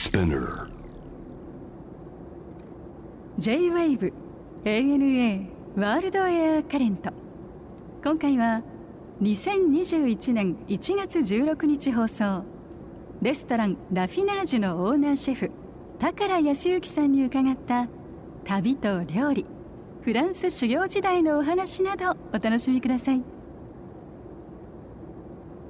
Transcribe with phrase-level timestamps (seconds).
[0.00, 0.66] Spinner.
[3.36, 4.12] J-WAVE
[4.64, 7.10] ANA ワールドエアカレント
[8.02, 8.62] 今回は
[9.20, 12.44] 2021年1月16日放送。
[13.20, 15.50] レストランラフィナージュのオーナーシェフ
[15.98, 17.86] 宝康之さんに伺った
[18.44, 19.44] 旅と料理。
[20.00, 23.22] フランス修行時代のお話などお楽しみください。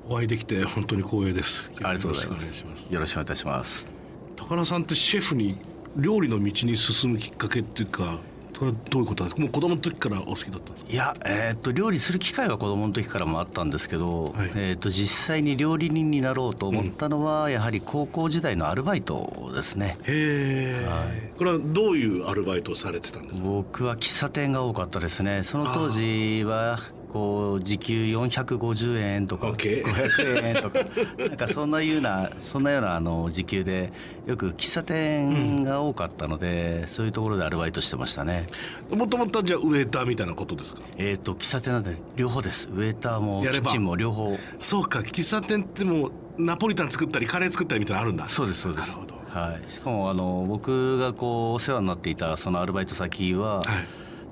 [0.09, 1.73] お会いできて本当に光栄です。
[1.83, 2.61] ありがとうございます。
[2.61, 4.00] よろしくお願いしよろしくお願いいたします
[4.49, 5.57] 高田さんってシェフに
[5.97, 8.19] 料理の道に進むきっかけっていうか
[8.55, 9.43] それはどういうことなんですか？
[9.43, 10.93] もう子供の時からお好きだったんですか？
[10.93, 14.51] いや、えー、と料理する機会は子供の時からもあったんですけど、はい。
[14.55, 19.97] えー、と実際に料理人になろうと思ったのは、やはり高校時代のアルバイトですね。
[20.05, 21.33] へえ、はい。
[21.39, 23.49] これはどういうアルバイトをされてたんですか？
[23.49, 25.43] 僕は喫茶店が多かったですね。
[25.43, 26.79] その当時は
[27.13, 30.79] こう時給450円とか OK 500円とか
[31.19, 33.93] なんかそんなようなそんなようなあの時給で
[34.27, 38.47] よく喫茶店が多かったので、そういうところでアルバイトしてましたね。
[38.91, 40.83] もともとじゃあウェーターみたいなことですか？
[40.99, 42.69] えっ、と喫茶店なんで両方です。
[42.69, 44.39] ウェーターもキッチンも両方。
[44.61, 48.29] そうか喫茶店ってもうナポリタン作ったりカレー作ったりみたいなのあるんだ。
[48.29, 48.91] そうですそうです。
[48.91, 49.21] なるほど。
[49.31, 53.67] はい、しかもあの僕がこうお世話になっていたそのアルバイト先は、はい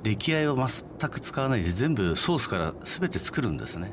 [0.03, 3.93] 出来合いを全く使わないで全部ソースから全て作るんですね。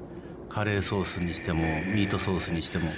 [0.49, 2.89] カレーソースにしてもミートソースにしても。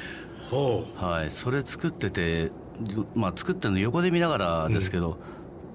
[0.49, 1.31] ほはい。
[1.31, 2.51] それ作ってて
[3.15, 5.17] まあ作ってるの横で見ながらですけど、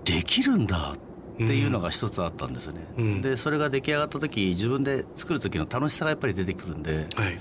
[0.04, 0.94] できるんだ
[1.34, 3.20] っていうのが一つあったんですよね、うん。
[3.20, 7.38] でそれが出来上がった時自分で作る時の楽しさがやっぱり出てくるんでうはい。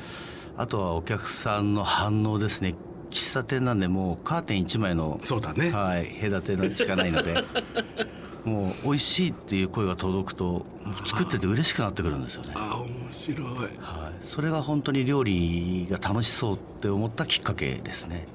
[0.58, 2.76] あとはお客さんの反応ですね。
[3.09, 5.72] 喫茶店なんでもうカーテン1枚のそうだね。
[5.72, 7.44] はい、隔てのしかないので
[8.45, 10.66] もう美味しいっていう声が届くと
[11.06, 13.48] 作ってて嬉しくなってくるんですよね、あ面白い。
[13.80, 18.25] はい、それが本当に料理が楽しそうって思ったきっかけですね。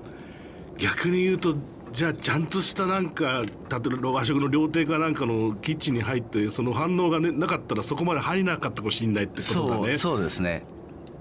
[0.79, 1.57] 逆に言うと
[1.93, 3.48] じゃあちゃんとしたなんか例
[3.95, 9.97] えば和食の料亭かなんかのキッチンに入ってその反応が、ね、なかったらそこまで入らなかったかもしれないってことだね。
[9.97, 10.64] そうそうですね。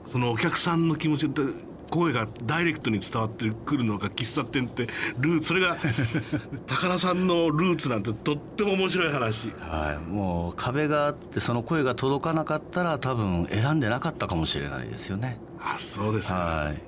[0.05, 1.41] そのお客さんの気持ちって
[1.89, 4.87] 声がダイレクトに伝わってくるのが喫茶店って
[5.17, 5.49] ルーツ。
[5.49, 5.77] それが
[6.67, 9.53] 高田さんのルーツなんてとっても面白い話。
[9.59, 15.39] はい、もう壁があってその声が届かなかったら多分選んでなかったかもしれないですよね。
[15.59, 16.35] あそうですか。
[16.35, 16.81] はい。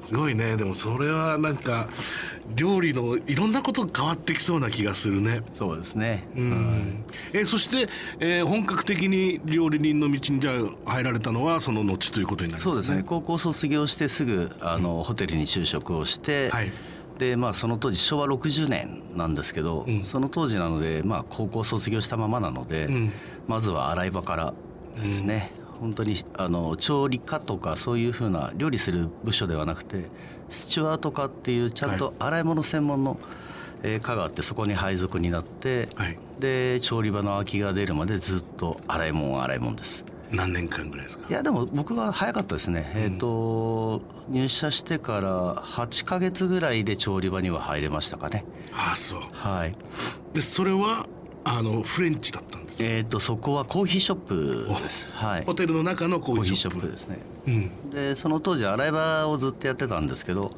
[0.00, 0.56] すごいね。
[0.56, 1.88] でもそれはなんか
[2.54, 5.42] 料理のいろんなこと変わってきそうな気がするね。
[5.52, 7.04] そうですね、うん。
[7.32, 7.88] えそして、
[8.20, 10.52] えー本格的に料理人の道にじゃ
[10.86, 12.72] あ入られたのはその後ということになりますね。
[12.72, 13.02] そうですね。
[13.04, 16.70] 高校卒業してすぐあの、ホテルに就職をして、はい。
[17.18, 20.04] でまあその当時昭和60年なんですけど、うん。
[20.04, 23.12] その当時なので、まあ、高校卒業したままなので、うん。
[23.48, 24.54] まずは洗い場から
[24.96, 30.04] ですね、本当にあの調理科とかそういうふうな料理する部署ではなくて
[30.50, 33.18] スチュワート科っていうちゃんと洗い物専門の、
[33.82, 36.18] えー科があってそこに配属になって、はい。
[36.40, 40.04] で調理場の空きが出るまでずっと洗い物洗い物です。
[40.32, 41.26] 何年間ぐらいですか？
[41.28, 48.44] いやでも僕は早かったですね、えっ、と入社してから8ヶ月ぐらいで調理場には入れましたかね。
[48.72, 49.20] ああそう。
[49.32, 49.76] はい。
[50.32, 51.06] でそれは
[51.44, 55.06] あのフレンチだったんですえっ、とそこはコーヒーショップです。
[55.12, 55.44] はい。
[55.44, 57.90] ホテルの中のコーヒーショップですねうん。
[57.90, 60.50] でその当時洗い場をずっとやってたんですけど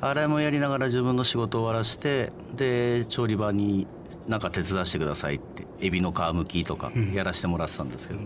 [0.00, 3.86] 洗いもやりながら自分の仕事を終わらしてで調理場に
[4.28, 8.20] なんか手伝わせてくださいってエビの皮むきとかやらせてもらってたんですけど、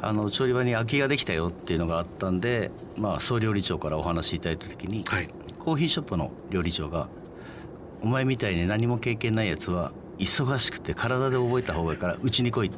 [0.00, 5.28] あの調理場に空きができたよっていうのがあったんで、まあ、総料理長からお話しいただいた時に、はい。
[5.58, 7.08] コーヒーショップの料理長が
[8.00, 12.70] 「お前みたいに何も経験ないやつは忙しくて体で覚えた方がいいからうちに来い」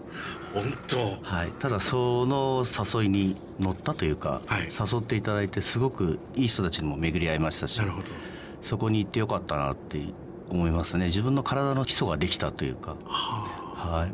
[0.52, 1.18] 本当。
[1.22, 4.62] はい、ただその誘いに乗ったというか、はい。
[4.62, 8.08] 誘っていただいてすごくいい人たちにも巡り合いましたしなるほど。
[8.60, 10.00] そこに行ってよかったなって
[10.50, 11.06] 思いますね。
[11.06, 14.12] 自分の体の基礎ができたというか、はい、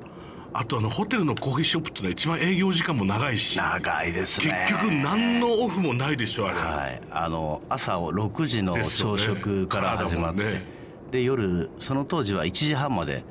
[0.52, 3.56] あとあのホテルのコーヒーショップってのは一番営業時間も長いし。
[3.56, 10.75] 長いです結ね局何のオフもないでしょあれ、はい、あの朝を6時の朝食から始まって、ね
[11.10, 13.24] で夜その当時は1時半まで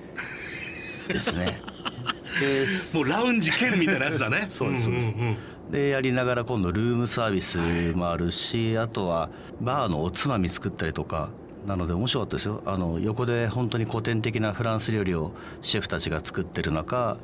[1.07, 1.59] ですね。
[2.39, 4.45] でもうラウンジ兼みたいなやつだね。
[4.49, 5.07] そうですそうです。
[5.07, 5.37] んんん
[5.71, 7.57] でやりながら今度ルームサービス
[7.95, 9.29] もあるしあとは
[9.61, 11.31] バーのおつまみ作ったりとか
[11.65, 12.61] なので面白かったですよ。
[12.65, 15.31] あの横で本当に古典的なフランス料理を
[15.61, 17.17] シェフたちが作ってる中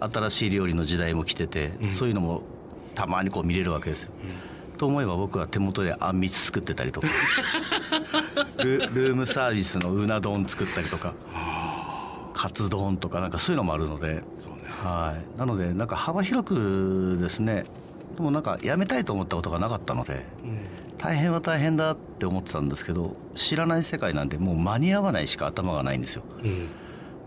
[0.00, 2.42] 新しい料理の時代も来てて、そういうのも
[2.94, 4.12] たまにこう見れるわけですよ。
[4.78, 7.08] と思えば僕は手元であんみつ作ってたりとか。
[8.64, 11.14] ルルームサービスのうな丼作ったりとか。
[12.32, 14.22] カツ丼とかなんかそういうのもあるので。
[14.38, 14.62] そうね。
[14.66, 17.64] はい、なのでなんか幅広くですね。
[18.18, 20.26] でもなんかやめたいと思ったことがなかったので
[20.98, 26.24] 大変は大変だって思ってたんですけど知らない世界なんでもう間に合わないしか頭がないんですよ。
[26.42, 26.68] うん。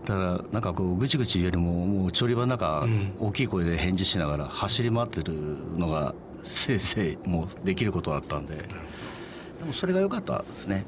[0.04, 3.12] だからなんかこうぐちぐち言うよりももう調理場の中うん。
[3.18, 5.32] 大きい声で返事しながら走り回ってる
[5.78, 8.56] のがせいぜいもうできることだったんで。
[8.56, 10.84] でもそれが良かったですね。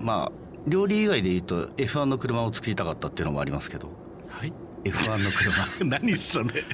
[0.00, 0.32] まあ
[0.66, 3.88] 料理以外で言うと F1 の車を作りたかったっていうのもありますけど。
[4.28, 4.52] はい。
[4.84, 5.84] F1 の車。
[5.98, 6.64] 何それ。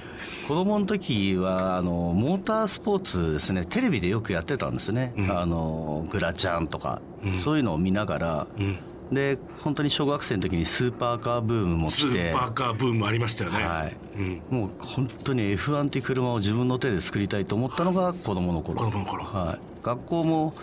[0.48, 3.64] 子供の時はあのモータースポーツですね。
[3.64, 5.38] テレビでよくやってたんですね、うん。
[5.38, 7.38] あのグラチャンとか、うん。
[7.38, 8.78] そういうのを見ながらうん
[9.12, 12.32] で本当に小学生の時にスーパーカーブームもス来て。
[12.32, 13.64] ーパーカーブームありましたよね。
[13.64, 13.96] はい。
[14.16, 14.42] うん。
[14.50, 18.78] もう本当に F1 っていう車を自分の手で作りたいと思ったのが子供の頃。
[18.78, 19.24] 子供の頃。
[19.24, 20.54] はい、学校も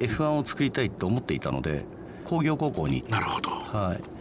[0.00, 1.84] F1 を作りたいと思っていたので
[2.24, 3.04] 工業高校に。
[3.08, 3.50] なるほど。
[3.50, 4.13] はい、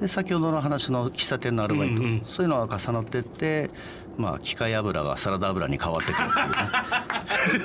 [0.00, 2.22] で先ほどの話の喫茶店のアルバイト、うんうん。
[2.26, 3.68] そういうのが重なってって、
[4.16, 6.28] まあ、機械油がサラダ油に変わってくる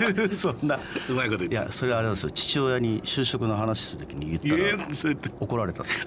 [0.10, 0.34] っていうね。
[0.34, 0.80] そんな。
[1.10, 1.56] うまいこと言って。
[1.56, 2.32] いやそれはあれですよ。
[2.32, 5.30] 父親に就職の話する時に言いったらやそれって。
[5.40, 6.06] 怒られたん ですね。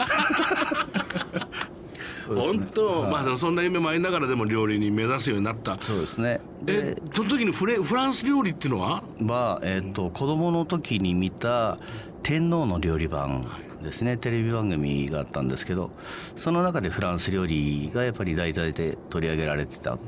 [2.28, 3.11] 本当、はい。
[3.25, 5.78] まあそんな夢もありながらでも料理に目指すようになった。
[5.81, 6.40] そうですね。
[6.67, 9.05] えでその時にフレフランス料理っていうのは？
[9.20, 11.78] は、えっと子供の時に見た
[12.25, 13.46] 天皇の料理番
[13.82, 15.90] ですねテレビ番組があったんですけど
[16.37, 19.99] その中でフランス料理がやっぱり大体で取り上げられてた。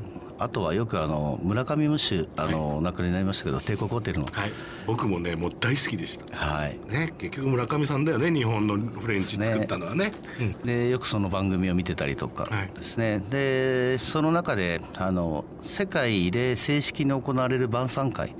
[0.40, 4.26] あとはよくあの村上ムッシュあの、お亡くなりになりましたけど帝国ホテルの。
[4.30, 4.52] はい。
[4.86, 6.36] 僕もねもう大好きでした。
[6.36, 6.78] はい。
[6.88, 10.12] ね結局村上さんだよね日本のフレンチ作ったのはね。
[10.40, 10.52] うん。
[10.62, 12.68] でよくその番組を見てたりとかはい。
[12.68, 18.36] ですね、でその中であの世界で正式に行われる晩餐会。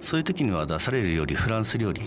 [0.00, 2.02] そういう時には出される料理フランス料理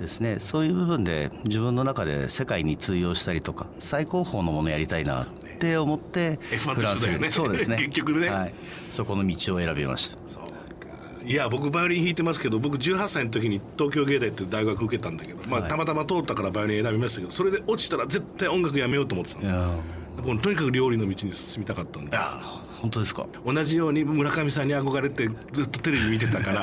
[0.00, 5.26] ですね、そういう部分で自分の中で世界に通用したりとか最高峰のものやりたいなっ
[5.58, 7.30] て思って F1 フランスと一緒だよね。
[7.30, 7.76] そうですね。
[7.76, 8.28] 結局ね。
[8.28, 8.54] はい、
[8.90, 10.18] そこの道を選びました。
[10.28, 10.48] そうか。
[11.24, 15.70] いや僕バイオリン弾いてますけど僕18歳の時に東京芸大って大学受けたんだけど、まあ、はい。
[15.70, 19.44] たまたま通ったからバイオリン選びましたけどそれで落ちたら絶対音楽やめようと思ってたの。
[19.44, 19.78] いや
[20.22, 22.16] もうとにかく料理の道に進みたかったんで
[22.80, 23.26] 本当ですか？
[23.44, 26.62] 同じように村上さんに憧れてずっとテレビ見てたから。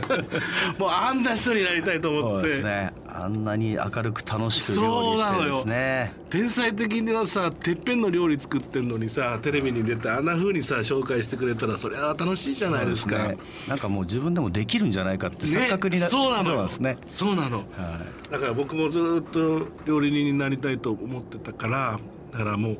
[0.78, 2.92] もうあんな人になりたいとそう思って、ですね。
[3.06, 6.12] あんなに明るく楽しく料理してですね。
[6.30, 13.16] 天才的にはさてっぺんの料理作ってんのにさテレビに出てあんな風にさ紹介してくれたらそれは楽しいじゃないですか。
[13.16, 13.38] そうね。
[13.68, 17.58] なんかもう自分でもできるんじゃないかって錯覚になね、そうなのよそうなんですねそうなの。
[17.58, 18.32] はい。
[18.32, 21.98] だから僕もずっと料理人になりたいと思ってたから
[22.32, 22.78] だからもう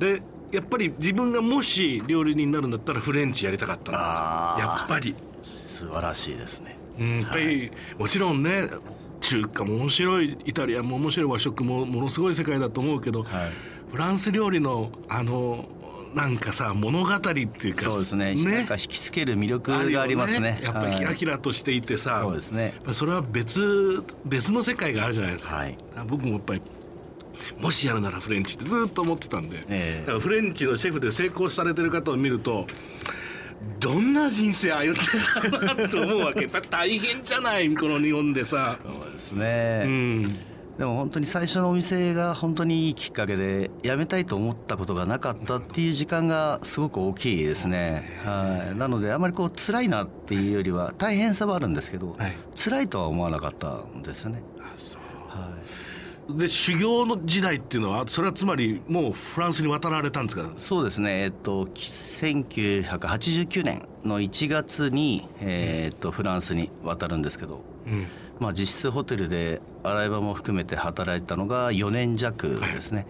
[0.00, 0.22] で
[0.52, 4.64] やっぱり自分がもし料理人になるんだったらフレンチやりたかったんです。
[4.64, 6.76] よやっぱり、素晴らしいですね。
[6.98, 8.68] うん、やっぱり、もちろんね
[9.20, 13.50] 中華も面白いイタリアンも面白い和食もものすごい世界だと思うけど、はい。
[13.90, 15.66] フランス料理のあの
[16.14, 18.34] なんかさ物語っていうかそうですね。
[18.34, 20.58] なんか引きつける魅力がありますね。
[20.62, 22.74] よやっぱりキラはいキラとしていてさ、そうですね。
[22.92, 25.76] それは別別の世界があるじゃないですか、はい。
[26.06, 26.62] 僕もやっぱり
[27.58, 30.00] もしやるならフレンチってずっと思ってたんで、ええ。
[30.00, 32.66] だからフレンチのシェフで成功されてる方を見ると
[33.80, 36.46] どんな人生歩んでんだろうなと思うわけ。
[36.70, 40.22] 大変じゃないこの日本でさ、そうですね、うん、
[40.78, 52.36] でも本当に最初のお店が本当にいいきっかけで辞めたいと思ったことがなかったっていう時間がすごく大きいですね、はい、なのであまりこう辛いなっていうよりは大変さはあるんですけど、はい。
[52.54, 55.00] 辛いとは思わなかったんですよね、あそう。
[55.28, 55.50] はい、
[56.28, 60.50] で修行の時代っていうのはそれはつまりもうフランスに渡られたんですか？
[60.56, 68.06] そうですね、えっと、1989年の1月に、えっとフランスに渡るんですけど、うん。
[68.40, 73.06] まあ、実質ホテルで洗い場も含めて働いたのが4年弱ですね、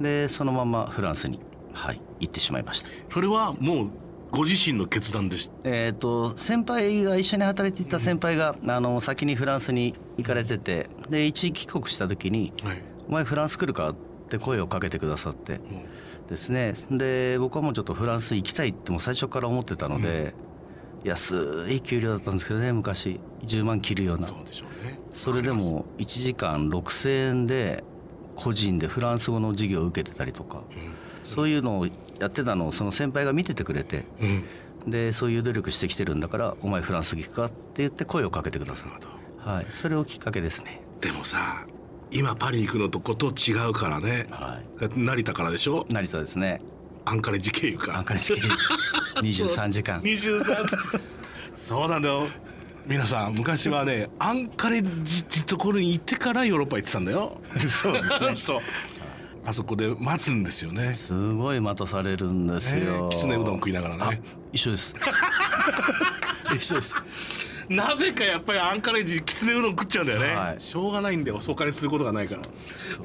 [0.00, 1.38] でそのままフランスに、
[1.72, 2.88] はい、行ってしまいました。
[3.12, 3.90] それはもう
[4.34, 5.54] ご自身の決断でした？
[5.62, 13.94] えー、と先輩が一緒に働いていた先輩が、あの先にフランスに行かれててで一時帰国した時にはい「お前フランス来るか?」っ
[14.28, 15.84] て声をかけてくださっても
[16.28, 16.74] ですね。
[16.90, 20.34] で僕はもうちょっとフランス行きたいってもう最初から思ってたので、
[21.04, 23.20] 安い給料だったんですけどね昔。
[23.46, 24.26] 10万切るような。
[24.26, 24.98] うそうでしょうね。
[25.14, 27.84] それでも1時間6000円で
[28.34, 30.64] 個人でフランス語の授業を受けてたりとか
[31.22, 31.86] そういうのを
[32.20, 34.44] やってたのをその先輩が見ててくれてうん。
[34.90, 39.00] でそういう努力してきてるんだからお前フランス行くかって言って声をかけてくださなる
[39.38, 40.80] はい、それをきっかけですね。
[41.02, 41.66] でもさ
[42.10, 44.26] 今パリ行くのとこと違うからね。
[44.30, 44.98] はい。
[44.98, 45.84] 成田からでしょ？
[45.90, 46.60] 成田ですね。
[47.04, 47.98] アンカレッジ経由か。
[47.98, 48.40] アンカレ式
[49.16, 50.00] 23 時間。
[50.00, 51.00] 23
[51.56, 52.26] そうなんだよ。
[52.86, 57.40] 皆さん昔はねアンカレッジってところに行ってからヨーロッパ行ってたんだよ。
[57.68, 58.36] そうですね。
[58.36, 58.60] そう
[59.46, 60.94] あそこで待つんですよね。
[60.94, 64.02] すごい待たされるんですよ、ねきつねうどん食いながらね。
[64.02, 64.10] あ
[64.52, 64.94] 一緒です。
[66.54, 66.94] 一緒です。
[67.68, 70.60] なぜかやっぱりアンカレッジきつねうどん食っちゃうんだよね、はい。
[70.60, 72.42] しょうがないんだよお金することがないから。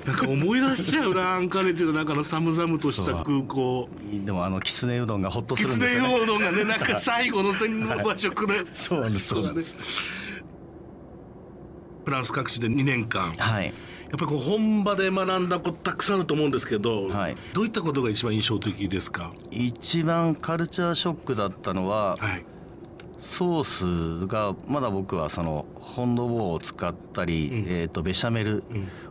[0.06, 3.90] なんか思い出しちゃうなアンカレッジの中の寒々とした空港。
[4.26, 6.10] でもあのきつねうどんがほっとすきつるんですよね。
[6.10, 9.76] ねうどんがねなんか最後の戦後和食の そうなんですそうなんです。
[12.06, 13.36] フランス各地で2年間。
[13.36, 13.74] やはい
[14.16, 17.38] っぱりこう本場で学んだことたくさんあると思うんですけど、はい。
[17.54, 19.32] どういったことが一番印象的ですか？
[19.52, 22.46] 一番カルチャーショックだったのははい。
[23.20, 27.66] ソースがまだ僕はそのホンドボーを使ったり、うん。
[27.68, 28.64] えー、とベシャメル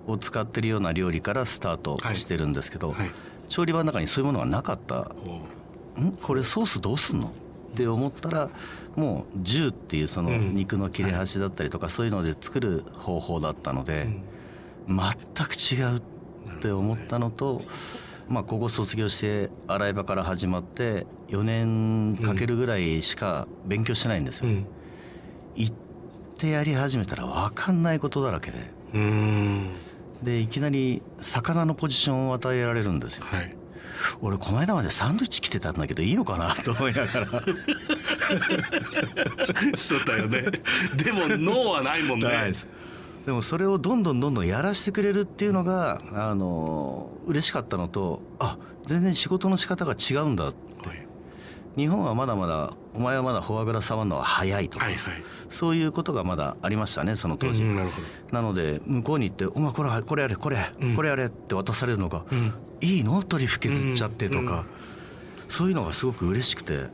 [0.06, 3.10] を使ってるような料理からスタートしてるんですけど、はい。
[3.48, 5.12] 調理場の中にそういうものがなかった。
[5.24, 6.12] ほん？
[6.22, 7.28] これソースどうすんの？
[7.28, 7.30] っ
[7.76, 8.48] て思ったら
[8.96, 10.54] もう銃っていうそのうん。
[10.54, 14.08] 肉の切れ端だったりとかそういうので作る方法だったので、
[14.88, 16.02] 全く違うっ
[16.61, 17.62] て思ったのと、
[18.28, 24.66] まあ、高校卒業して洗い場から始まって4年かけるぐらいしか勉強してないんですよ、ううん。
[25.57, 25.75] 行っ
[26.38, 28.59] てやり始めたら分かんないことだらけで。
[30.23, 33.26] でいきなり魚のポジションを与えられるんですよ。
[33.26, 33.54] はい。
[34.21, 37.26] 俺この間までサンドイッチ着てたんだけどいいのかなと思いながら。
[39.76, 40.45] そうだよね。
[40.97, 42.28] でも脳はないもんね。
[42.28, 42.52] ない
[43.28, 48.56] でもそれをどんどんどんどんやらせてくれるっていうのがあの嬉しかったのとあ
[48.87, 50.54] 全然仕事の仕方が違うんだはい。
[51.76, 55.23] 日本はまだまだお前はまだフォアグラ触るのは早いとか、はいはい。
[55.50, 57.85] そういうことがまだありましたねその当時、うんな
[58.32, 60.97] なので向こうに行って「お前これこれやれこれ、うん。
[60.97, 63.23] これやれ」って渡されるのがど、うん「いいの？
[63.23, 64.64] 取り吹けずっちゃって」とか、
[65.50, 66.87] そういうのがすごく嬉しくて、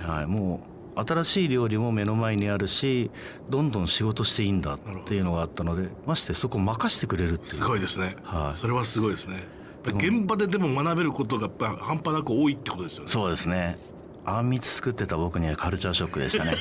[0.00, 3.10] はい、もう新しい料理も目の前にあるし
[3.50, 7.54] どんどん仕事していいんだっていうのがあったのでましてそこ任してくれるっていう。
[7.54, 8.58] すごいですね、はい。
[8.58, 9.44] それはすごいですね。
[9.86, 11.48] 現場ででも学べることが
[11.78, 13.10] 半端なく多いってことですよね。
[13.10, 13.78] そうですね。
[14.24, 16.56] あんみつ作ってた僕にはカルチャーショックでしたね。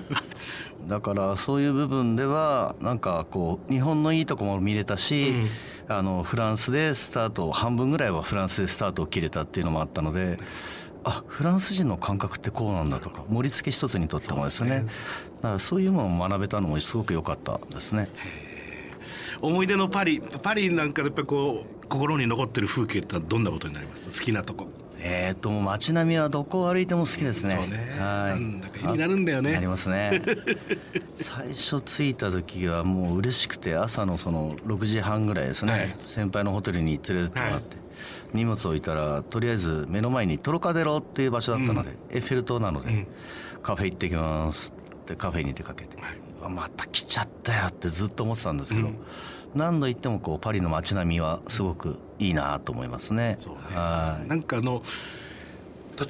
[0.88, 5.34] だからそういう部分ではなんかこう日本のいいとこも見れたし、
[5.88, 10.38] あのフランスでスタート半分ぐらいはフランスでスタートを切れたっていうのもあったので
[11.04, 14.84] あフランス人の感覚ってこうなんだとか盛り付け一つにとってもですね
[15.42, 18.08] だからそういうものを学べたのもすごく良かったですね。
[19.40, 24.06] 思い出のパリパリなんかでやっぱりこう心に残ってる風景ってどんなことになります？
[24.18, 24.66] 好きなとこ
[25.00, 27.54] えー、と街並みはどこを歩いても好きですね。
[27.56, 28.40] そうねはい。
[28.40, 30.20] なんだか絵になるんだよねあなりますね。
[31.14, 35.72] 最初着いた時はもう嬉しくて朝のその6時半ぐらいですね。
[35.72, 37.76] はい先輩のホテルに連れてってもらって、
[38.32, 43.06] 荷物を置いたらとりあえず目の前にトロカデロっていう場所だったので、エッフェル塔なので、うん
[43.60, 45.96] カフェ行ってきますってカフェに出かけて、
[46.48, 48.88] また来ちゃったよってずっと思ってたんですけど。
[48.88, 48.96] うん
[49.54, 53.36] 何度行ってもこうパリの街並みはすごくいいなと思いますね。
[53.40, 54.28] そうねはい。
[54.28, 54.82] なんかあの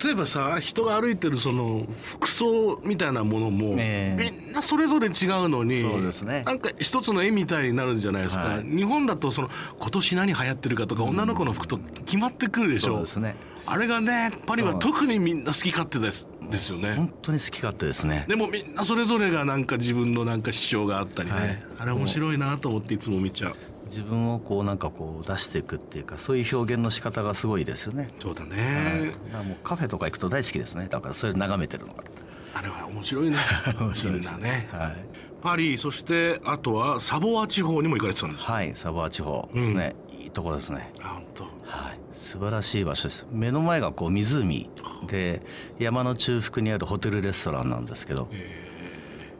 [0.03, 4.31] 例えばさ人が歩いてるその服装みたいなものも、ええ。
[4.31, 6.43] みんなそれぞれ違うのにそうですね。
[6.45, 8.65] なんか一つの絵みたいになるんじゃないですか、はい。
[8.65, 12.95] 日本だとその今年何流行ってるかとか、女の子の服と決まってくるでしょ。
[12.95, 13.37] そうですね。
[13.67, 16.27] あれがねパリは特にみんな好き勝手です。
[16.51, 16.95] ですよね。
[16.95, 18.25] 本当に好き勝手ですね。
[18.29, 21.63] でもみんなそれぞれがなんか自分のなんか主張があったりね、はい。
[21.81, 23.55] あれ面白いなと思っていつも見ちゃう
[23.89, 28.11] 自分をこうなんかこう出していくっていうかそういう表現の仕方がすごいですよね。
[28.21, 30.87] そうだね、はい、もうカフェとか行くと大好きですね。
[30.89, 32.05] だからそれ眺めてるのが。
[32.55, 33.37] あれは面白いね
[33.79, 34.97] 面白いみですんなねはい。
[35.43, 39.95] パリそしてあとはサボア地方にも行かれてたんですはい、サボア地方ですね。
[40.21, 40.93] いいところですね。
[41.01, 41.49] あ本当は
[41.93, 43.27] い、素晴らしい場所です。
[43.31, 44.69] 目の前がこう湖
[45.07, 45.43] で
[45.79, 48.29] 山の中腹にあるホテルレストランなんですけど、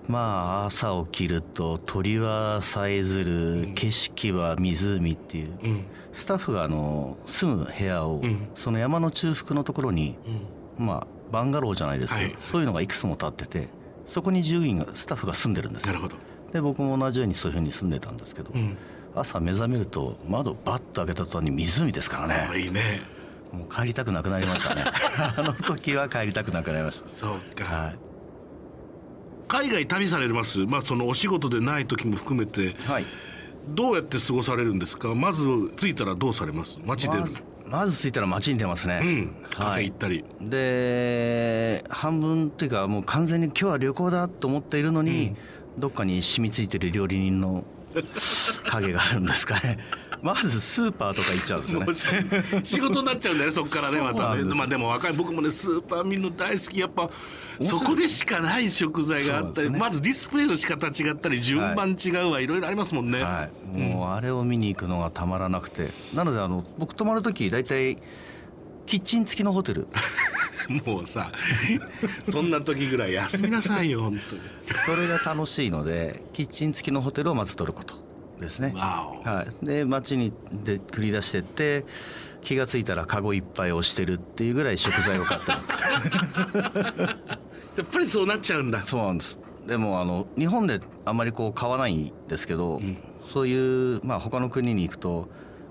[0.09, 5.85] まあ朝起きると鳥はさえずる景色は湖っていう、うん。
[6.13, 8.49] スタッフがあの住む部屋を、うん。
[8.55, 10.17] その山の中腹のところに、
[10.79, 10.87] うん。
[10.87, 12.35] まあバンガローじゃないですけど、はい。
[12.39, 13.69] そういうのがいくつも建ってて
[14.07, 15.95] そこに従業員がスタッフが住んでるんですよ。
[15.95, 16.17] なるほど。
[16.53, 18.79] で僕も同じようにそういうふうに住んでたんですけど、うん。
[19.15, 23.03] 朝目覚めると窓バッと開けた途端に湖ですからあねいいね。
[23.53, 24.85] もう帰りたくなくなりましたね。
[25.37, 28.08] あの時は帰りたくなくなりましそうか、たはい
[29.49, 30.61] 海外旅されます。
[30.61, 33.05] まあそのお仕事でない時も含めてはい。
[33.71, 35.15] どうやって過ごされるんですか？
[35.15, 35.45] まず
[35.77, 36.79] 着いたらどうされます？
[36.87, 39.37] 街出るまずまず着いたら街に出ますね、うん。
[39.51, 45.37] カフェはい行ったり、で半分っていうかもう完全に今日は旅行だと思っているのに、
[45.77, 47.65] どっかに染みついてる料理人の
[48.65, 49.79] 影があるんですかね。
[50.21, 52.65] まずスーパーとか行っちゃうんですよね。
[52.65, 54.43] 仕事になっちゃうんだよねそこからねまたね。
[54.55, 56.81] まあでも若い僕もねスーパー見るの大好き。
[56.81, 57.09] やっぱ
[57.61, 59.79] そこでしかない食材があったり、ね。
[59.79, 65.91] まずディスプレイの仕方違ったり順番違うわ、い、ろいろありますもんね、はい、もうあれを見に行くのがたまらなくて。
[66.15, 67.97] なのであの僕泊まる時大体
[68.87, 69.87] キッチン付きのホテル
[70.85, 71.33] もうさ
[72.25, 74.43] そんな時ぐらい休みなさいよ本当に。
[74.87, 77.95] それが楽しいのでキッチン付きのホテルをまず取ること
[78.39, 78.73] ですね。
[78.77, 81.85] はい、で街にで繰り出してって
[82.43, 85.73] 気が付いたらカゴいっぱい押してるっていうぐらい食材を買ってます。
[87.77, 88.83] やっぱりそうなっちゃうんだ。
[88.83, 89.39] そうなんです。
[89.67, 92.99] でもあの日本であまりこう買わないんですけど、ん。
[93.33, 95.29] そういう、まあ、他の国に行くと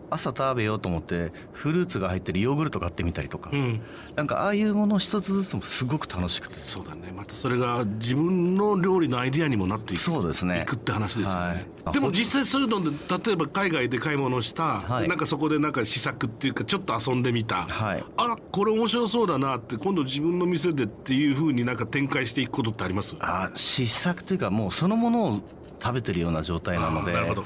[0.10, 3.82] 朝食べようと思ってフルーツが入ってるヨーグルト買ってみたりとか、うん。
[4.16, 6.56] なんかああいうもの一つずつもすごく楽しくて。
[6.56, 7.14] そうだね。
[7.16, 10.00] またそれが自分の料理のアイディアにもなっていく。
[10.00, 10.62] そうですね。
[10.62, 11.94] いくって話ですよね、はい。
[11.94, 12.90] でも実際そういうので
[13.26, 15.08] 例えば海外で買い物した、はい。
[15.08, 18.04] なんかそこでなんか試作っていうかちょっと遊んでみた、はい。
[18.18, 23.16] あこれ面白そうだなって今度自分の店でっていうふうになんか展開していくことってあります？
[23.20, 25.42] あ試作というかもうそのものを
[25.82, 27.14] 食べてるような状態なので。
[27.14, 27.46] なるほど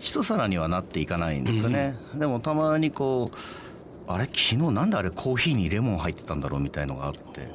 [0.00, 4.24] 一皿にはなっていかないんですよね、でもたまにこうあれ？
[4.24, 7.48] 昨日なんであれコーヒーにレモン入ってたんだろうみたいのがあって。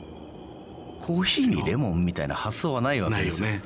[1.02, 3.48] コーヒーにレモンみたいな発想はないわけですよ。
[3.48, 3.62] ね。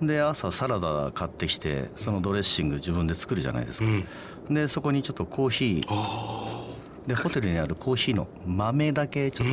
[0.00, 3.88] で朝サラダ買ってきてそのドレッシング自分で作るじゃないですか、
[4.50, 9.46] でそこにちょっとコーヒーでホテルにあるコーヒーの豆だけちょっ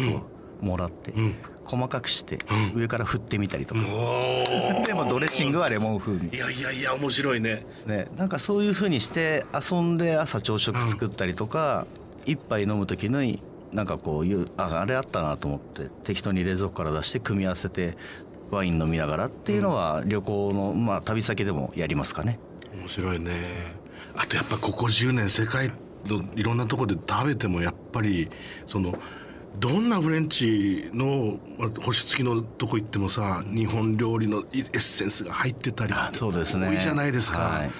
[0.59, 1.35] ともらって、ん
[1.69, 2.39] 細かくして
[2.73, 4.85] 上から振ってみたりとか、おー。
[4.87, 7.65] でもドレッシングはレモン風味いやいやいや面白いね。
[7.85, 11.85] ねなんかそういう風にして遊んで朝朝食作ったりとか、
[12.25, 17.95] 一杯飲む時になんかこういうああれあったなと思って適当に冷蔵庫から出して組み合わせて
[18.49, 22.39] ワイン飲みながらっていうのは旅行の、まあ、旅先でもやりますかね。
[22.73, 23.43] 面白いね。
[24.15, 25.71] あとやっぱここ10年世界
[26.05, 28.29] のいろんなところで食べてもやっぱり
[28.65, 28.95] その
[29.59, 36.67] どんなフレンチのまあ星付きのとこ行ってもさ日本料理のエッセンスが入ってたりあそうですね。
[36.67, 37.71] 多いじゃないですか、はい。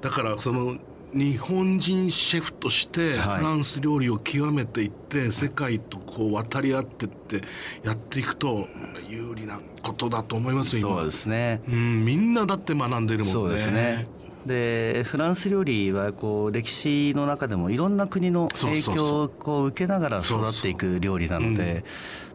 [0.00, 0.76] だからその
[1.12, 3.38] 日本人シェフとしてはい。
[3.38, 7.42] フランス料理を極めていって世界とこう渡り合ってって
[7.82, 8.68] やっていくと
[9.08, 10.96] 有利なことだと思いますよ今。
[10.98, 11.60] そうですね。
[11.68, 13.32] うんみんなだって学んでるもんね。
[13.32, 14.06] そうですね
[14.46, 21.84] でフランス料理はこう歴史の中でもいろんな国の影響をこう受けながら育っていく料理なので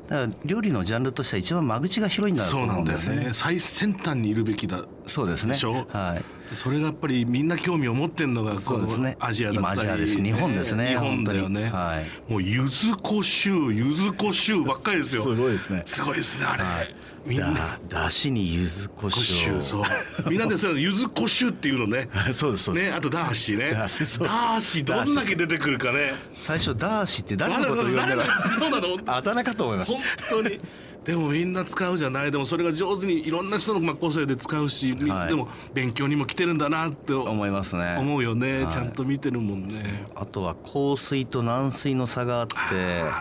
[0.08, 3.34] だから料理のジャンルとしては一番間口が広いんだとそうな思うんんですよねだよね。
[3.34, 4.86] 最先端にいるべきだ。
[5.08, 5.53] そうですね。
[5.53, 5.88] でしょ？
[5.89, 10.21] はいそれがやっぱりみんな興味を持ってるのがこのアジアだったり今アジアです。
[10.21, 12.31] 日本ですね日本だよね、はい。
[12.31, 15.23] もう柚子胡椒柚子胡椒ばっかりですよ。
[15.23, 15.84] すごいですね。
[15.86, 16.95] すごいですねあれ、はい。
[17.25, 17.53] みんな。
[17.53, 19.84] だだしに柚子胡胡椒椒そう。
[20.29, 22.10] みんなでそれ柚子胡椒っていうのね。
[22.34, 22.91] そうですそうです。
[22.91, 23.71] ねあとダーシーね。
[23.71, 26.13] ダーシーどんだけ出てくるかね。
[26.34, 28.97] 最初ダーシって誰のことを呼んで 誰ただそうなの？
[29.08, 29.93] あだ名かと思いまし
[30.29, 30.58] 本当に
[31.06, 32.32] でもみんな使うじゃない。
[32.32, 35.28] でもそれが上手にいろんな人のまあ個性で使うし、みはい。
[35.30, 37.96] でも勉強にも来てるんだなってた思いますね。
[38.00, 38.74] 思うよね、はい。
[38.74, 40.08] ちゃんと見てるもんね。
[40.15, 42.56] あとは硬水と軟水の差があって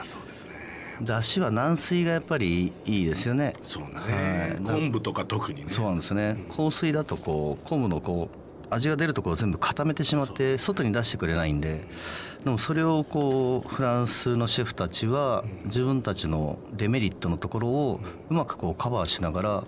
[0.02, 0.50] そうですね。
[1.02, 3.52] だしは軟水がやっぱりいいですよね。
[3.62, 5.68] そうだはねい昆布とか特にね。
[5.68, 6.42] そうなんですね。
[6.48, 8.36] 硬水だとこう昆布のこう
[8.70, 11.86] 味が出るところを全部固めてしまって外に出してくれないんで
[12.44, 19.64] でもそれをこうフランスのシェフたちは自分たちのデメリットのところをうまくこうカバーしながら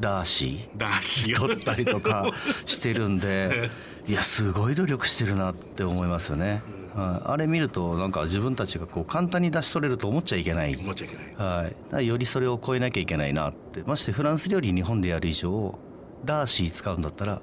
[0.00, 1.34] ダーシダーシー。
[1.34, 2.30] ー取ったりとか
[2.64, 3.70] してるんで
[4.08, 6.62] いやすごい努力してるなって思いますよね、
[6.94, 10.76] はい、あれ見るとなんか自分たちがこう簡単に出汁取れると思っちゃいけない。
[10.76, 11.72] 思っちゃいけない。
[11.92, 13.82] はい、よりそれを超えなきゃいけないなって。
[13.86, 15.78] ましてフランス料理日本でやる以上
[16.24, 17.42] ダーシー使うんだったら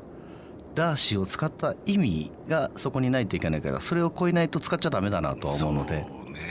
[0.75, 6.05] ダーシーを使った意味がそこにないといけないからそれを超えないと使っちゃダメだなとは思うので。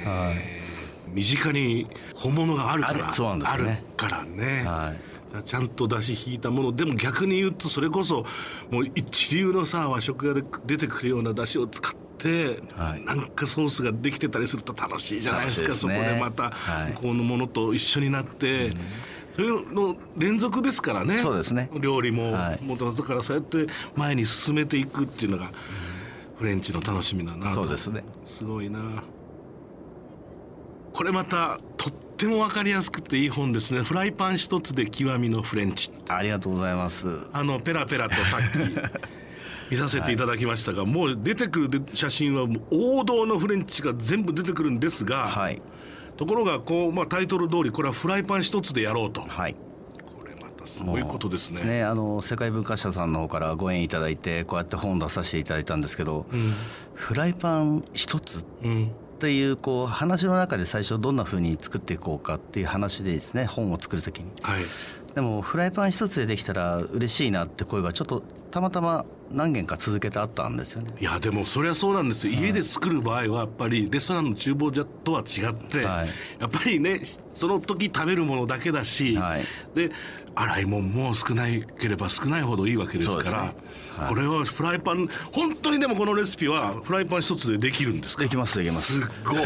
[0.05, 0.33] は
[1.13, 3.05] 身近に本物があるから。
[3.07, 3.83] あるそうなんですよね。
[3.99, 4.95] あるからね、は
[5.41, 5.45] い。
[5.45, 6.73] ちゃんと出し引いたもの。
[6.73, 8.25] でも逆に言うとそれこそ
[8.71, 13.05] もう一流のさ和食屋で出てくるような出汁を使って、はい。
[13.05, 15.73] なんかソースができてたりすると楽しいじゃないですか。
[15.73, 16.93] そこでまたはい。
[16.93, 18.75] 向こうのものと一緒になって、そういう
[19.45, 21.19] の連続ですからね。
[21.19, 21.71] そうですね。
[21.81, 22.65] 料理も、はい。
[22.65, 25.51] もとだからそうやって前に進めていくっていうのが
[26.39, 27.55] フレンチの楽しみだなと。
[27.55, 28.03] そうですね。
[28.27, 28.81] すごいな。
[30.93, 33.83] これまたとっても分かりやすくていい本ですね。
[33.83, 35.91] フライパン一つで極みのフレンチ。
[36.09, 37.07] ありがとうございます。
[37.33, 38.59] あのペラペラとさっき
[39.71, 45.63] 見させていただきましたが、もう出てくる写真は王道のフレンチが全部出てくるんですが、はい
[46.21, 49.23] ところがこう、まあ、タイトル通りこれはフライパン一つでやろうと。
[49.23, 49.57] こはい。
[50.23, 51.63] れまたすごいことですね。
[51.63, 56.27] もうあの世界文化社さんの方からご縁いただいてこうやって本を出させていただいたんですけど、
[56.93, 64.27] フライパン一つうんっていうこう話の中で最初どんな風に作っていこうかっていう話でですね本を作る時に。
[64.43, 64.63] はい
[65.15, 70.93] でもフライパン一つでできたら嬉しいなって声がちょっとたまたま何件か続けてあったんですよね。
[71.01, 76.09] いやでもそれはそうなんですよ、家で作る場合はやっぱりレストランの厨房じゃとは違って、はい。
[76.41, 77.03] やっぱりね
[77.35, 79.45] その時食べるものだけだし、はい。
[79.75, 79.91] で
[80.33, 83.55] 洗い物も少ないければ少ないほどいいわけですからね。
[83.97, 84.09] はい。
[84.09, 88.23] これはフライパン本当にでもこのレシピはフライパン一つでできるんですか？
[88.25, 89.01] できますできます。
[89.01, 89.37] すっご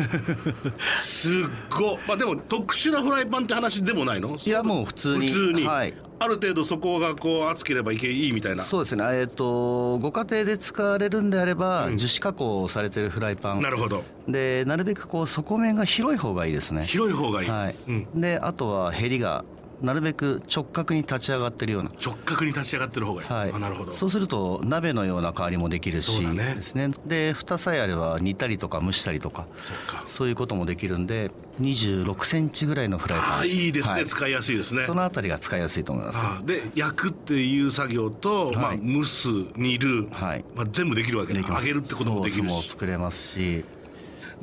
[1.01, 1.33] すっ
[1.71, 4.39] ごまあでも特殊なフライパンって話でもないの？
[4.43, 5.27] いやもう普通に。
[5.29, 5.95] 普通に、はい。
[6.19, 8.63] ある程度そこがこう熱ければいけいいみたいな。
[8.63, 9.05] そうですね。
[9.11, 13.63] えっ、とご家庭で使われるんであれば、樹脂加工されてるフライパン。
[13.63, 14.05] なるほど。
[14.29, 16.85] でなるべくこう底面が広い方がいいですね。
[16.85, 19.45] 広い方がいい、はい、うん、であとはヘリが
[19.83, 21.91] なるべく直角に立ち上がってるような。
[22.05, 23.93] 直角に立ち上がってる方がいい、はい、あなるほど。
[23.93, 26.21] そうすると鍋のような香りもできるし。
[26.27, 26.55] ね。
[26.55, 26.91] ですね。
[27.07, 29.47] で蓋さえあれば煮たりとか蒸したりとか。
[29.63, 30.03] そっか。
[30.07, 33.31] そういうこともできるんで2 6センチぐらいのフライパン。
[33.31, 34.85] ああいいですね、は使いやすいですね。
[34.87, 36.19] そのあたりが使いやすいと思います。
[36.21, 40.45] ああで焼くっていう作業と、まあ、はい蒸す煮る、はい。
[40.55, 41.39] まあ、全部できるわけだ。
[41.41, 41.69] できます。
[41.69, 43.65] 揚げるってこともできるソースもし作れますし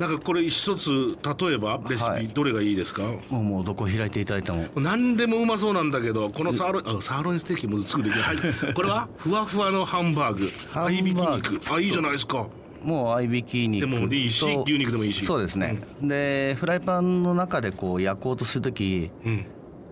[0.02, 4.66] なんかこれ一つ例えばレシはいピどれがいいですか、もうどこ開いていただいても。
[4.74, 8.36] 何でもうまそうなんだけどこのサーロインあサーロインステーキもすぐできる、はい、
[8.74, 10.50] これはふわふわのハンバーグ。
[10.74, 11.72] 合いびき肉。
[11.72, 12.48] あいいじゃないですか。
[12.82, 13.92] もう合いびき肉と。
[13.92, 15.24] でもいいし牛肉でもいいし。
[15.24, 19.46] そうですね、でフライパンの中でこう焼こうとするときうん。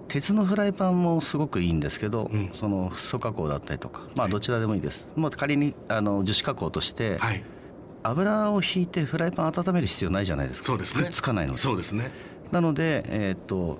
[0.09, 2.51] 鉄のフライパンもすごくいいんですけど、うん。
[2.55, 4.01] そのフッ素加工だったりとか。
[4.17, 7.45] まあどちらでもいいです、もう仮にあの樹脂加工として、はい
[8.03, 10.67] 油を引いてフライパン温める必要ないじゃないですか。
[10.67, 11.05] そうですね。
[11.05, 11.59] くっつかないので。
[11.59, 12.11] そうですね。
[12.51, 13.79] なので、えーっと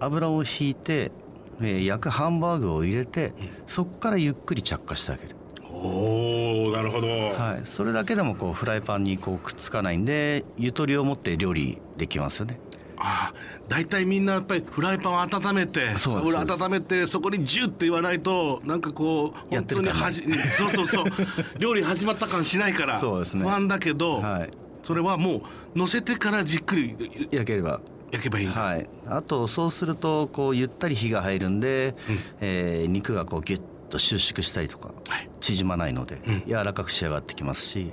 [0.00, 1.12] 油を引いて、
[1.60, 3.32] えー焼くハンバーグを入れて、
[3.66, 5.36] そこからゆっくり着火してあげる、
[5.70, 12.58] おおなるほど、はい、それだけでもこうフライパンにこうくっつかないんでゆとりを持って料理できますよね
[12.98, 13.34] ああ
[13.68, 20.22] 大体みんなやっぱりフライパンを温めて油温めてそこにジュッって言わないとなんかこう本当やってる感にはじ
[20.56, 21.04] そうそうそう。
[21.58, 23.44] 料理始まった感しないからそうですね。
[23.44, 24.50] 不安だけど、はい。
[24.84, 25.36] それはも
[25.74, 27.80] う乗せてからじっくり焼ければ。
[28.12, 31.96] 焼けばいいはい、あとそうするとこうゆったり火が入るんで、
[32.40, 35.28] えー肉がこうギュッと収縮したりとかはい。
[35.40, 36.42] 縮まないので、うん。
[36.46, 37.90] 柔らかく仕上がってきますし、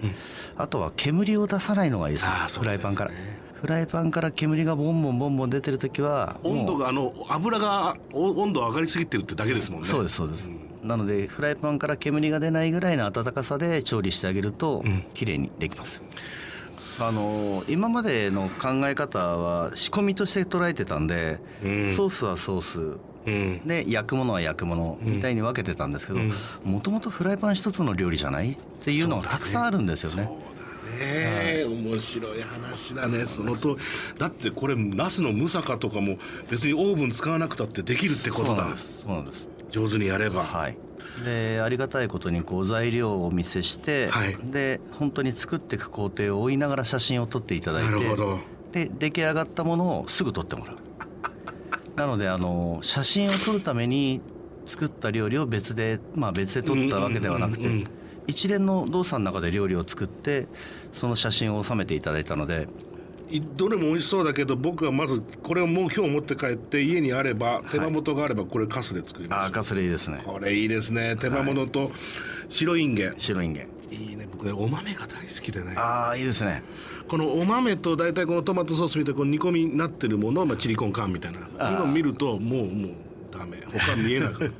[0.57, 2.33] あとは煙を出さないのがいいですね。
[2.59, 3.11] フライパンから
[3.61, 9.87] フライパンから煙がボンボンボンボン出てる時は温度もがあの油がお温度上がりすぎてるってだけですもんね。
[9.87, 15.05] うそうですそうです、なのでフライパンから煙が出ないぐらいの温かさで調理してあげるとん。
[15.13, 16.01] 綺麗にできます、
[16.99, 21.95] あの今までの考え方は仕込みとして捉えてたんで、うん。
[21.95, 22.97] ソースはソース。
[23.27, 23.61] うん。
[23.67, 26.31] で焼くものは焼くものみたいに分けてたんですけどうん。
[26.63, 30.31] もともとフライパン一つの料理じゃないっていうのがたくさんあるんですよね。
[31.01, 33.25] そうだね、面白い話だね。
[33.25, 33.77] そのと
[34.17, 36.17] だってこれナスのムサカとかも
[36.49, 38.55] 別にオーブン使わなくたってできるってことだ。
[38.55, 38.99] そうなんです。
[39.01, 39.49] そうなんです。
[39.71, 40.77] 上手にやれば、はい。
[41.25, 44.35] でありがたいことにこう材料をお見せして、はい。
[44.35, 48.39] で本当に作っていく工程を追いながら写真を撮っていただいてなるほど。
[48.71, 50.77] で出来上がったものをすぐ撮ってもらう。
[51.97, 54.21] なのであの写真を撮るために
[54.65, 60.47] 作った料理を別でまあ別で撮ったわけではなくて、うんうんうん一連の動作の中で料理を作って
[60.91, 62.67] その写真を収めていただいたので
[63.31, 70.21] いどれも美味しそうだけど僕はまずこれをもう今日持って帰って家にあれば手羽元があればこれカスで作ります、ああカスレいいですね。
[70.25, 71.15] これいいですね。
[71.15, 71.91] 手羽元と
[72.49, 73.67] 白いんげん、白いんげん。
[73.89, 74.27] いいね。
[74.29, 75.75] 僕ねお豆が大好きでね。
[75.77, 76.61] ああいいですね。
[77.07, 81.39] このお豆と大体このトマトソースみたいなこう煮込みになってるものを、まあ、チリコンカンみたいな。
[81.57, 82.91] 今見るともうもう
[83.31, 83.57] ダメ。
[83.71, 84.51] 他見えなく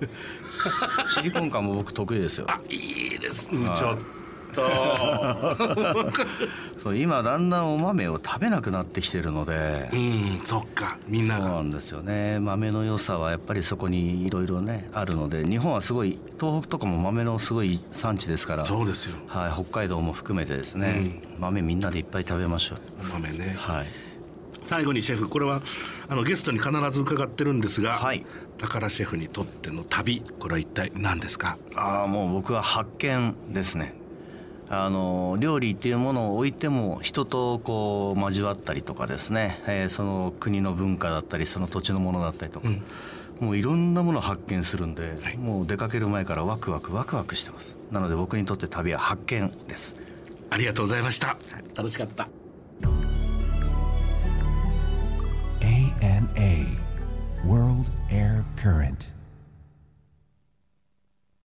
[1.08, 2.46] シリコン感も僕得意ですよ。
[2.50, 3.50] あいいです。
[3.52, 4.02] ねちょっと。
[6.84, 9.90] そう今だんだんお豆を食べなくなってきてるので。
[9.94, 10.98] うんそっか。
[11.08, 11.46] みんなが。
[11.46, 12.40] そうなんですよね。
[12.40, 15.48] 豆の良さはやっぱりそこにいろいろねあるので。
[15.48, 18.66] 日本はすごい東北とかも豆のすごい産地ですから。
[18.66, 19.16] そうですよ。
[19.28, 22.80] はい、北海道も含めてですね、豆みんなでいっぱい食べましょう。
[23.02, 23.56] お豆ね。
[23.58, 23.88] はい
[24.64, 25.62] 最後にシェフこれは
[26.08, 28.26] あのゲストに必ず伺ってるんですが、はい。
[28.60, 31.58] 高シェフにとっての旅これは一体何ですか？
[31.76, 33.96] ああもう僕は発見ですね。
[34.70, 42.70] あの料理っていうものを置いても人とこう交わったりとかですね、えーその国の文化だったりその土地のものだったりとか、
[43.42, 45.38] もういろんなものを発見するんで、はい。
[45.38, 49.98] もう出かける前からワクワクワクワクしてますなので僕にとって旅は発見です
[50.50, 51.36] ありがとうございました
[51.76, 52.30] 楽しかった
[56.02, 56.66] WANA,
[57.46, 59.11] World Air Current.